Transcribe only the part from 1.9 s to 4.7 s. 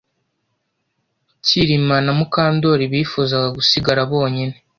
na Mukandoli bifuzaga gusigara bonyine